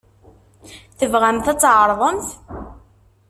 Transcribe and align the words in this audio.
Tebɣamt 0.97 1.47
ad 1.51 1.59
tɛerḍemt? 1.61 2.29